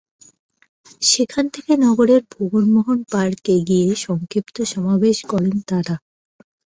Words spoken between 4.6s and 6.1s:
সমাবেশ করেন তাঁরা।